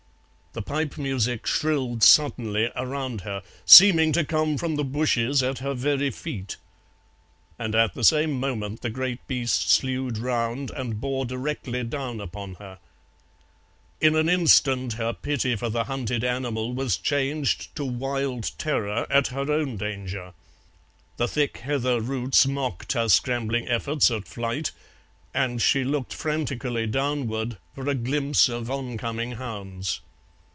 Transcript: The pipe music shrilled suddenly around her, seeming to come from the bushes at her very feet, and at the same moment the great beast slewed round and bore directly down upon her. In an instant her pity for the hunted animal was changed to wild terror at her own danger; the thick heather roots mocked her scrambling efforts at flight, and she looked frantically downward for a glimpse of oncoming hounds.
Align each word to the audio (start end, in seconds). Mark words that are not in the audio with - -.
The 0.53 0.61
pipe 0.61 0.97
music 0.97 1.47
shrilled 1.47 2.03
suddenly 2.03 2.69
around 2.75 3.21
her, 3.21 3.41
seeming 3.65 4.11
to 4.11 4.25
come 4.25 4.57
from 4.57 4.75
the 4.75 4.83
bushes 4.83 5.41
at 5.41 5.59
her 5.59 5.73
very 5.73 6.09
feet, 6.11 6.57
and 7.57 7.73
at 7.73 7.93
the 7.93 8.03
same 8.03 8.37
moment 8.37 8.81
the 8.81 8.89
great 8.89 9.25
beast 9.29 9.69
slewed 9.71 10.17
round 10.17 10.69
and 10.71 10.99
bore 10.99 11.23
directly 11.23 11.85
down 11.85 12.19
upon 12.19 12.55
her. 12.55 12.79
In 14.01 14.17
an 14.17 14.27
instant 14.27 14.95
her 14.95 15.13
pity 15.13 15.55
for 15.55 15.69
the 15.69 15.85
hunted 15.85 16.21
animal 16.21 16.73
was 16.73 16.97
changed 16.97 17.73
to 17.77 17.85
wild 17.85 18.51
terror 18.57 19.07
at 19.09 19.27
her 19.27 19.49
own 19.49 19.77
danger; 19.77 20.33
the 21.15 21.29
thick 21.29 21.59
heather 21.59 22.01
roots 22.01 22.45
mocked 22.45 22.91
her 22.91 23.07
scrambling 23.07 23.69
efforts 23.69 24.11
at 24.11 24.27
flight, 24.27 24.71
and 25.33 25.61
she 25.61 25.85
looked 25.85 26.13
frantically 26.13 26.85
downward 26.87 27.55
for 27.73 27.87
a 27.87 27.95
glimpse 27.95 28.49
of 28.49 28.69
oncoming 28.69 29.35
hounds. 29.37 30.01